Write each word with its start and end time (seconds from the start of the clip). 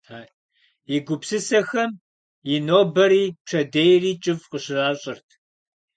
И 0.95 0.97
гупсысэхэм 1.05 1.91
и 2.53 2.55
нобэри 2.67 3.23
пщэдейри 3.43 4.11
кӏыфӏ 4.23 4.45
къыщащӏырт. 4.51 5.27